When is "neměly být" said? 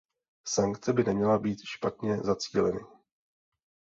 1.03-1.59